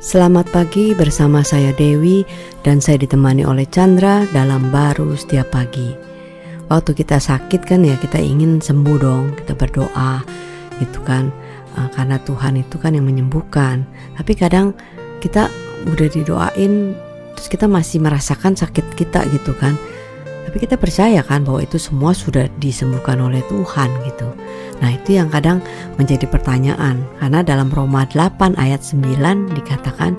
Selamat 0.00 0.48
pagi 0.48 0.96
bersama 0.96 1.44
saya 1.44 1.76
Dewi 1.76 2.24
dan 2.64 2.80
saya 2.80 2.96
ditemani 3.04 3.44
oleh 3.44 3.68
Chandra 3.68 4.24
dalam 4.32 4.72
baru 4.72 5.12
setiap 5.12 5.52
pagi. 5.52 5.92
Waktu 6.72 6.96
kita 6.96 7.20
sakit 7.20 7.68
kan 7.68 7.84
ya 7.84 8.00
kita 8.00 8.16
ingin 8.16 8.64
sembuh 8.64 8.96
dong, 8.96 9.36
kita 9.36 9.52
berdoa 9.52 10.24
gitu 10.80 11.04
kan. 11.04 11.28
Uh, 11.76 11.84
karena 11.92 12.16
Tuhan 12.24 12.56
itu 12.56 12.80
kan 12.80 12.96
yang 12.96 13.04
menyembuhkan. 13.04 13.84
Tapi 14.16 14.32
kadang 14.40 14.72
kita 15.20 15.52
udah 15.84 16.08
didoain 16.08 16.96
terus 17.36 17.52
kita 17.52 17.68
masih 17.68 18.00
merasakan 18.00 18.56
sakit 18.56 18.96
kita 18.96 19.28
gitu 19.28 19.52
kan. 19.52 19.76
Tapi 20.48 20.64
kita 20.64 20.80
percaya 20.80 21.20
kan 21.20 21.44
bahwa 21.44 21.60
itu 21.60 21.76
semua 21.76 22.16
sudah 22.16 22.48
disembuhkan 22.56 23.20
oleh 23.20 23.44
Tuhan 23.52 23.92
gitu. 24.08 24.32
Nah 24.80 24.90
itu 24.96 25.16
yang 25.16 25.28
kadang 25.28 25.60
menjadi 26.00 26.24
pertanyaan 26.26 27.04
Karena 27.20 27.40
dalam 27.44 27.68
Roma 27.68 28.08
8 28.08 28.56
ayat 28.56 28.80
9 28.80 29.52
dikatakan 29.54 30.16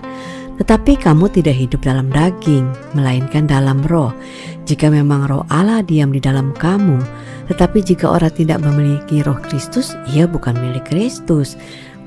Tetapi 0.61 1.01
kamu 1.01 1.25
tidak 1.33 1.57
hidup 1.57 1.81
dalam 1.81 2.07
daging 2.13 2.69
Melainkan 2.93 3.49
dalam 3.49 3.81
roh 3.89 4.13
Jika 4.69 4.93
memang 4.93 5.25
roh 5.25 5.43
Allah 5.49 5.81
diam 5.81 6.13
di 6.13 6.21
dalam 6.21 6.53
kamu 6.53 7.01
Tetapi 7.49 7.81
jika 7.81 8.13
orang 8.13 8.33
tidak 8.37 8.61
memiliki 8.61 9.25
roh 9.25 9.37
Kristus 9.41 9.97
Ia 10.13 10.29
bukan 10.29 10.55
milik 10.57 10.87
Kristus 10.87 11.57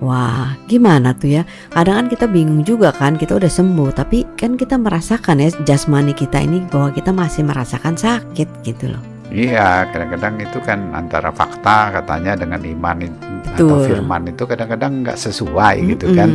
Wah, 0.03 0.59
gimana 0.67 1.15
tuh 1.15 1.39
ya? 1.39 1.43
Kadang 1.71 1.97
kan 1.97 2.07
kita 2.11 2.27
bingung 2.27 2.67
juga 2.67 2.91
kan, 2.91 3.15
kita 3.15 3.39
udah 3.39 3.47
sembuh, 3.47 3.95
tapi 3.95 4.27
kan 4.35 4.59
kita 4.59 4.75
merasakan 4.75 5.39
ya 5.39 5.49
jasmani 5.63 6.11
kita 6.11 6.43
ini 6.43 6.67
bahwa 6.67 6.91
kita 6.91 7.15
masih 7.15 7.47
merasakan 7.47 7.95
sakit 7.95 8.67
gitu 8.67 8.91
loh. 8.91 9.14
Iya, 9.33 9.89
kadang-kadang 9.91 10.35
itu 10.43 10.59
kan 10.61 10.93
antara 10.93 11.33
fakta 11.33 11.91
katanya 12.01 12.37
dengan 12.37 12.61
iman 12.61 12.97
itu, 13.03 13.19
atau 13.57 13.83
firman 13.83 14.31
itu 14.31 14.45
kadang-kadang 14.45 15.01
nggak 15.01 15.19
sesuai 15.19 15.75
mm 15.75 15.83
-hmm. 15.83 15.93
gitu 15.97 16.07
kan. 16.13 16.29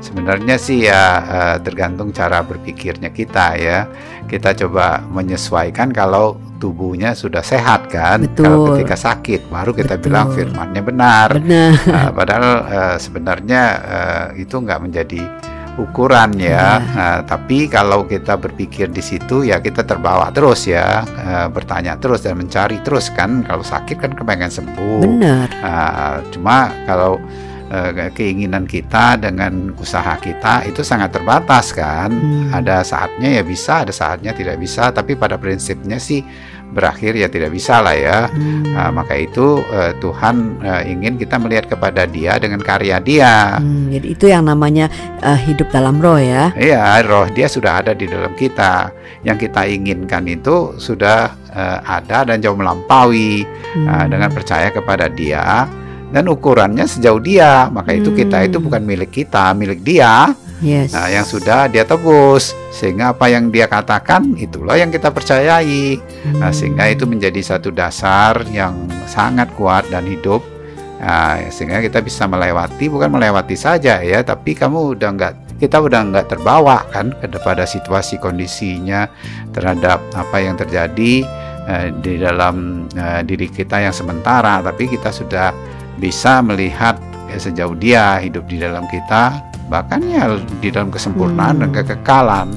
Sebenarnya 0.00 0.56
sih 0.56 0.86
ya 0.86 1.02
uh, 1.26 1.56
tergantung 1.60 2.14
cara 2.14 2.40
berpikirnya 2.46 3.10
kita 3.10 3.58
ya. 3.58 3.90
Kita 4.30 4.54
coba 4.54 5.02
menyesuaikan 5.06 5.90
kalau 5.90 6.38
tubuhnya 6.56 7.12
sudah 7.12 7.44
sehat 7.44 7.92
kan. 7.92 8.24
Betul. 8.24 8.44
Kalau 8.46 8.58
ketika 8.72 8.96
sakit 8.96 9.52
baru 9.52 9.70
kita 9.76 9.98
Betul. 9.98 10.04
bilang 10.08 10.26
firmannya 10.32 10.82
benar. 10.82 11.28
Benar. 11.36 11.70
Uh, 11.82 12.10
padahal 12.14 12.46
uh, 12.64 12.96
sebenarnya 12.96 13.62
uh, 13.84 14.26
itu 14.38 14.56
nggak 14.56 14.80
menjadi 14.80 15.20
ukuran 15.76 16.36
ya. 16.40 16.80
Nah, 16.80 17.18
tapi 17.24 17.68
kalau 17.68 18.08
kita 18.08 18.40
berpikir 18.40 18.88
di 18.88 19.04
situ 19.04 19.44
ya 19.44 19.60
kita 19.60 19.84
terbawa 19.84 20.32
terus 20.32 20.64
ya, 20.64 21.04
uh, 21.04 21.46
bertanya 21.52 22.00
terus 22.00 22.24
dan 22.24 22.40
mencari 22.40 22.80
terus 22.80 23.12
kan. 23.12 23.44
Kalau 23.44 23.64
sakit 23.64 23.96
kan 24.00 24.12
kepengen 24.16 24.52
sembuh. 24.52 25.00
Benar. 25.04 25.48
Uh, 25.60 26.16
cuma 26.32 26.72
kalau 26.88 27.20
uh, 27.70 27.90
keinginan 28.16 28.64
kita 28.64 29.20
dengan 29.20 29.76
usaha 29.76 30.16
kita 30.16 30.64
itu 30.64 30.80
sangat 30.80 31.12
terbatas 31.12 31.76
kan. 31.76 32.10
Hmm. 32.10 32.56
Ada 32.56 32.82
saatnya 32.82 33.40
ya 33.40 33.42
bisa, 33.44 33.84
ada 33.84 33.92
saatnya 33.92 34.32
tidak 34.32 34.56
bisa. 34.56 34.90
Tapi 34.90 35.12
pada 35.14 35.36
prinsipnya 35.36 36.00
sih 36.00 36.24
berakhir 36.72 37.14
ya 37.14 37.28
tidak 37.30 37.54
bisa 37.54 37.78
lah 37.80 37.94
ya. 37.94 38.18
Hmm. 38.30 38.66
Uh, 38.74 38.90
maka 38.92 39.14
itu 39.16 39.62
uh, 39.70 39.92
Tuhan 40.02 40.60
uh, 40.62 40.82
ingin 40.84 41.16
kita 41.16 41.38
melihat 41.38 41.70
kepada 41.70 42.04
Dia 42.08 42.36
dengan 42.40 42.60
karya 42.62 42.98
Dia. 43.00 43.60
Hmm, 43.60 43.92
jadi 43.92 44.06
itu 44.06 44.26
yang 44.26 44.48
namanya 44.48 44.90
uh, 45.22 45.38
hidup 45.38 45.70
dalam 45.70 46.02
roh 46.02 46.18
ya. 46.18 46.50
Iya, 46.56 47.02
roh 47.06 47.28
Dia 47.32 47.46
sudah 47.46 47.84
ada 47.84 47.92
di 47.94 48.10
dalam 48.10 48.34
kita. 48.34 48.90
Yang 49.26 49.50
kita 49.50 49.66
inginkan 49.66 50.24
itu 50.30 50.78
sudah 50.78 51.34
uh, 51.54 51.78
ada 51.82 52.26
dan 52.26 52.38
jauh 52.42 52.58
melampaui 52.58 53.42
hmm. 53.46 53.86
uh, 53.86 54.06
dengan 54.06 54.30
percaya 54.30 54.70
kepada 54.70 55.10
Dia 55.10 55.66
dan 56.10 56.24
ukurannya 56.30 56.86
sejauh 56.86 57.22
Dia. 57.22 57.68
Maka 57.72 57.96
itu 57.96 58.14
kita 58.14 58.46
itu 58.46 58.58
hmm. 58.60 58.66
bukan 58.70 58.82
milik 58.86 59.10
kita, 59.10 59.50
milik 59.56 59.82
Dia. 59.82 60.30
Yes. 60.64 60.96
Nah, 60.96 61.12
yang 61.12 61.28
sudah 61.28 61.68
dia 61.68 61.84
tebus 61.84 62.56
sehingga 62.72 63.12
apa 63.12 63.28
yang 63.28 63.52
dia 63.52 63.68
katakan 63.68 64.36
itulah 64.40 64.76
yang 64.80 64.88
kita 64.88 65.12
percayai. 65.12 66.00
Hmm. 66.00 66.40
Nah, 66.40 66.52
sehingga 66.52 66.88
itu 66.88 67.04
menjadi 67.04 67.40
satu 67.44 67.68
dasar 67.68 68.40
yang 68.48 68.88
sangat 69.04 69.52
kuat 69.52 69.84
dan 69.92 70.08
hidup. 70.08 70.40
Nah, 70.96 71.44
sehingga 71.52 71.84
kita 71.84 72.00
bisa 72.00 72.24
melewati 72.24 72.88
bukan 72.88 73.12
melewati 73.12 73.52
saja 73.52 74.00
ya, 74.00 74.24
tapi 74.24 74.56
kamu 74.56 74.96
udah 74.96 75.10
nggak 75.12 75.34
kita 75.60 75.76
udah 75.80 76.00
nggak 76.12 76.26
terbawa 76.32 76.84
kan 76.88 77.12
kepada 77.20 77.64
situasi 77.68 78.16
kondisinya 78.16 79.08
terhadap 79.52 80.00
apa 80.12 80.36
yang 80.40 80.56
terjadi 80.56 81.24
uh, 81.68 81.88
di 82.00 82.16
dalam 82.16 82.88
uh, 82.96 83.20
diri 83.20 83.48
kita 83.52 83.84
yang 83.84 83.92
sementara, 83.92 84.64
tapi 84.64 84.88
kita 84.88 85.12
sudah 85.12 85.52
bisa 86.00 86.40
melihat 86.40 86.96
ya, 87.28 87.36
sejauh 87.40 87.76
dia 87.76 88.16
hidup 88.20 88.48
di 88.48 88.56
dalam 88.56 88.88
kita 88.88 89.55
bahkan 89.66 90.02
ya 90.06 90.30
di 90.62 90.68
dalam 90.70 90.90
kesempurnaan 90.94 91.58
hmm. 91.58 91.62
dan 91.62 91.70
kekekalan 91.74 92.48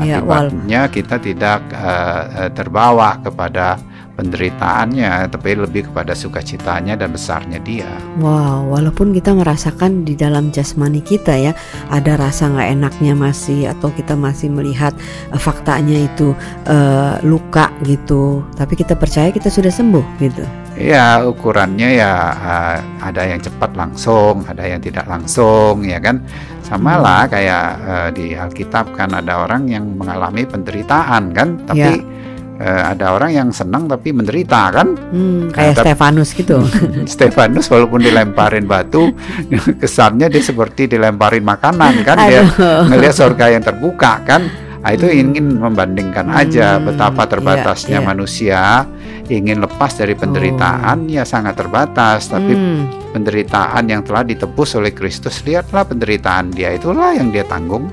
ya, 0.00 0.24
akibatnya 0.24 0.82
kita 0.88 1.16
tidak 1.20 1.60
uh, 1.76 2.48
terbawa 2.56 3.20
kepada 3.20 3.76
penderitaannya, 4.20 5.32
tapi 5.32 5.56
lebih 5.56 5.88
kepada 5.88 6.12
sukacitanya 6.12 6.92
dan 6.92 7.08
besarnya 7.08 7.56
dia. 7.64 7.88
Wow, 8.20 8.68
walaupun 8.68 9.16
kita 9.16 9.32
merasakan 9.32 10.04
di 10.04 10.12
dalam 10.12 10.52
jasmani 10.52 11.00
kita 11.00 11.32
ya 11.40 11.56
ada 11.88 12.20
rasa 12.20 12.52
nggak 12.52 12.68
enaknya 12.68 13.16
masih 13.16 13.72
atau 13.72 13.88
kita 13.88 14.12
masih 14.16 14.52
melihat 14.52 14.92
uh, 15.32 15.40
faktanya 15.40 16.04
itu 16.04 16.36
uh, 16.68 17.16
luka 17.24 17.72
gitu, 17.84 18.44
tapi 18.60 18.76
kita 18.76 18.92
percaya 18.92 19.32
kita 19.32 19.48
sudah 19.48 19.72
sembuh 19.72 20.04
gitu. 20.20 20.44
Ya 20.80 21.20
ukurannya 21.20 22.00
ya 22.00 22.12
uh, 22.32 22.76
ada 23.04 23.22
yang 23.28 23.36
cepat 23.36 23.76
langsung, 23.76 24.48
ada 24.48 24.64
yang 24.64 24.80
tidak 24.80 25.04
langsung, 25.04 25.84
ya 25.84 26.00
kan. 26.00 26.24
Sama 26.64 26.96
hmm. 26.96 27.02
lah 27.04 27.22
kayak 27.28 27.66
uh, 27.84 28.08
di 28.08 28.32
Alkitab 28.32 28.96
kan 28.96 29.12
ada 29.12 29.44
orang 29.44 29.68
yang 29.68 29.84
mengalami 30.00 30.48
penderitaan 30.48 31.36
kan, 31.36 31.60
tapi 31.68 32.00
ya. 32.00 32.64
uh, 32.64 32.82
ada 32.96 33.12
orang 33.12 33.30
yang 33.36 33.48
senang 33.52 33.92
tapi 33.92 34.08
menderita 34.16 34.72
kan? 34.72 34.96
Hmm, 35.12 35.52
kayak 35.52 35.76
nah, 35.76 35.84
Stefanus 35.84 36.32
gitu. 36.32 36.64
Stefanus 37.12 37.68
walaupun 37.68 38.00
dilemparin 38.00 38.64
batu 38.64 39.12
kesannya 39.84 40.32
dia 40.32 40.40
seperti 40.40 40.88
dilemparin 40.88 41.44
makanan 41.44 42.00
kan 42.08 42.16
dia 42.24 42.40
ngelihat 42.88 43.12
surga 43.20 43.52
yang 43.52 43.60
terbuka 43.60 44.24
kan 44.24 44.69
nah, 44.80 44.90
itu 44.92 45.06
hmm. 45.06 45.20
ingin 45.22 45.46
membandingkan 45.60 46.26
hmm, 46.28 46.40
aja 46.40 46.80
betapa 46.80 47.24
iya, 47.24 47.30
terbatasnya 47.30 47.90
yeah, 47.98 48.02
yeah. 48.02 48.10
manusia 48.10 48.60
ingin 49.30 49.62
lepas 49.62 49.94
dari 49.94 50.18
penderitaan 50.18 51.06
oh. 51.06 51.14
ya 51.14 51.22
sangat 51.22 51.54
terbatas 51.54 52.26
tapi 52.26 52.50
hmm. 52.50 53.14
penderitaan 53.14 53.86
yang 53.86 54.02
telah 54.02 54.26
ditebus 54.26 54.74
oleh 54.74 54.90
Kristus 54.90 55.46
lihatlah 55.46 55.86
penderitaan 55.86 56.50
dia 56.50 56.74
itulah 56.74 57.14
yang 57.14 57.30
dia 57.30 57.46
tanggung 57.46 57.86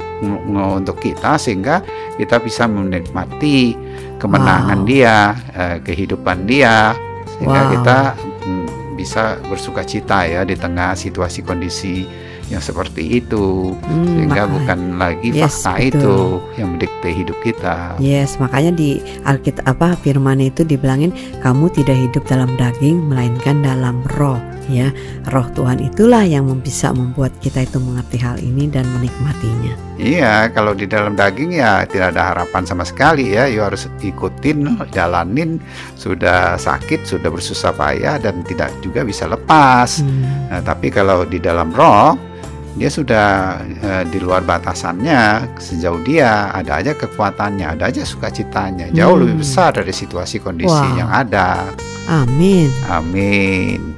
untuk 0.57 0.97
kita 0.97 1.37
sehingga 1.37 1.85
kita 2.17 2.41
bisa 2.41 2.65
menikmati 2.65 3.77
kemenangan 4.17 4.81
wow. 4.83 4.89
dia, 4.89 5.17
uh, 5.53 5.77
kehidupan 5.85 6.49
dia, 6.49 6.97
sehingga 7.37 7.61
wow. 7.63 7.71
kita 7.71 7.97
mm, 8.45 8.67
bisa 8.97 9.23
bersuka 9.45 9.85
cita 9.85 10.25
ya 10.25 10.41
di 10.41 10.57
tengah 10.57 10.97
situasi 10.97 11.45
kondisi 11.45 12.03
yang 12.47 12.63
seperti 12.63 13.19
itu 13.19 13.75
hmm, 13.75 14.07
sehingga 14.07 14.47
makanya. 14.47 14.55
bukan 14.55 14.79
lagi 14.95 15.29
yes, 15.35 15.63
fakta 15.63 15.71
betul. 15.75 15.87
itu 15.87 16.15
yang 16.55 16.69
mendikte 16.75 17.09
hidup 17.11 17.37
kita. 17.43 17.75
Yes, 17.99 18.39
makanya 18.39 18.71
di 18.71 19.03
Alkitab 19.27 19.67
apa 19.67 19.99
firman 19.99 20.39
itu 20.39 20.63
dibilangin 20.63 21.11
kamu 21.43 21.67
tidak 21.75 21.97
hidup 21.99 22.23
dalam 22.27 22.49
daging 22.55 23.03
melainkan 23.11 23.59
dalam 23.59 23.99
roh 24.15 24.39
ya. 24.71 24.91
Roh 25.31 25.47
Tuhan 25.55 25.83
itulah 25.83 26.23
yang 26.23 26.47
bisa 26.59 26.91
membuat 26.95 27.35
kita 27.43 27.63
itu 27.67 27.79
mengerti 27.79 28.19
hal 28.19 28.39
ini 28.39 28.67
dan 28.71 28.87
menikmatinya. 28.95 29.75
Iya, 29.97 30.53
kalau 30.53 30.77
di 30.77 30.85
dalam 30.85 31.17
daging 31.17 31.57
ya 31.57 31.83
tidak 31.89 32.13
ada 32.13 32.35
harapan 32.35 32.63
sama 32.63 32.85
sekali 32.85 33.33
ya. 33.33 33.49
You 33.49 33.65
harus 33.65 33.89
ikutin, 33.99 34.77
jalanin. 34.93 35.57
Sudah 35.97 36.55
sakit, 36.55 37.07
sudah 37.07 37.33
bersusah 37.33 37.73
payah 37.73 38.21
dan 38.21 38.45
tidak 38.45 38.69
juga 38.85 39.01
bisa 39.01 39.25
lepas. 39.25 40.05
Hmm. 40.05 40.53
Nah, 40.53 40.61
tapi 40.61 40.93
kalau 40.93 41.25
di 41.25 41.41
dalam 41.41 41.73
roh 41.73 42.36
dia 42.77 42.89
sudah 42.93 43.57
uh, 43.81 44.03
di 44.05 44.21
luar 44.21 44.45
batasannya 44.45 45.49
sejauh 45.57 46.05
dia 46.05 46.53
ada 46.53 46.77
aja 46.77 46.93
kekuatannya 46.93 47.73
ada 47.73 47.89
aja 47.89 48.05
sukacitanya 48.05 48.93
jauh 48.93 49.17
hmm. 49.17 49.21
lebih 49.25 49.35
besar 49.41 49.73
dari 49.73 49.91
situasi 49.91 50.37
kondisi 50.37 50.69
wow. 50.69 50.93
yang 50.93 51.09
ada 51.09 51.73
amin 52.05 52.69
amin 52.85 53.96